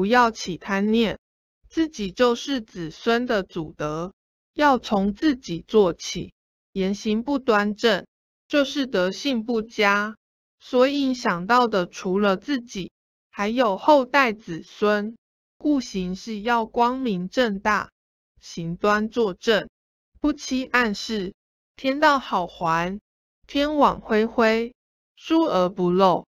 [0.00, 1.18] 不要起贪念，
[1.68, 4.14] 自己就是子孙的祖德，
[4.54, 6.32] 要从自己做起。
[6.72, 8.06] 言行不端正，
[8.48, 10.16] 就是德性不佳。
[10.58, 12.92] 所以想到的除了自己，
[13.28, 15.18] 还有后代子孙。
[15.58, 17.90] 故行事要光明正大，
[18.40, 19.68] 行端坐正，
[20.18, 21.34] 不欺暗室。
[21.76, 22.98] 天道好还，
[23.46, 24.74] 天网恢恢，
[25.14, 26.26] 疏而不漏。